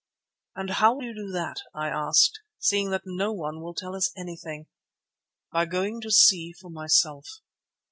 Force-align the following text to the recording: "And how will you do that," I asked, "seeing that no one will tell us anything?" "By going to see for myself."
"And 0.55 0.71
how 0.71 0.95
will 0.95 1.03
you 1.03 1.13
do 1.13 1.31
that," 1.31 1.57
I 1.75 1.89
asked, 1.89 2.39
"seeing 2.57 2.89
that 2.89 3.03
no 3.05 3.31
one 3.33 3.61
will 3.61 3.75
tell 3.75 3.93
us 3.95 4.11
anything?" 4.17 4.65
"By 5.51 5.65
going 5.65 6.01
to 6.01 6.09
see 6.09 6.53
for 6.53 6.71
myself." 6.71 7.27